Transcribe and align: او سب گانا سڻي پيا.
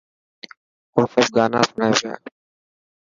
او 0.95 1.01
سب 1.13 1.27
گانا 1.35 1.61
سڻي 1.69 1.89
پيا. 1.99 2.13